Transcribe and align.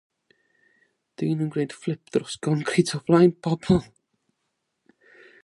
Dyn 1.21 1.43
yn 1.45 1.51
gwneud 1.55 1.75
fflip 1.81 2.09
dros 2.17 2.39
goncrit 2.47 2.95
o 2.99 3.01
flaen 3.11 3.37
pobl. 3.49 3.87